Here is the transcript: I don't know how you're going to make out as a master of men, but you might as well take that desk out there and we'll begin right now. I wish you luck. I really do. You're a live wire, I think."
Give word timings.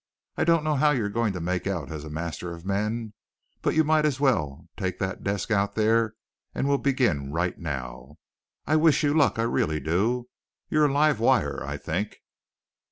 I 0.35 0.45
don't 0.45 0.63
know 0.63 0.73
how 0.77 0.89
you're 0.89 1.09
going 1.11 1.31
to 1.33 1.39
make 1.39 1.67
out 1.67 1.91
as 1.91 2.03
a 2.03 2.09
master 2.09 2.55
of 2.55 2.65
men, 2.65 3.13
but 3.61 3.75
you 3.75 3.83
might 3.83 4.03
as 4.03 4.19
well 4.19 4.67
take 4.75 4.97
that 4.97 5.23
desk 5.23 5.51
out 5.51 5.75
there 5.75 6.15
and 6.55 6.67
we'll 6.67 6.79
begin 6.79 7.31
right 7.31 7.55
now. 7.55 8.17
I 8.65 8.77
wish 8.77 9.03
you 9.03 9.13
luck. 9.13 9.37
I 9.37 9.43
really 9.43 9.79
do. 9.79 10.27
You're 10.69 10.85
a 10.87 10.91
live 10.91 11.19
wire, 11.19 11.63
I 11.63 11.77
think." 11.77 12.21